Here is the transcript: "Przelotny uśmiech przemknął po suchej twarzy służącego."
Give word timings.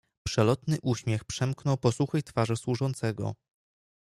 "Przelotny 0.25 0.77
uśmiech 0.81 1.25
przemknął 1.25 1.77
po 1.77 1.91
suchej 1.91 2.23
twarzy 2.23 2.55
służącego." 2.57 3.33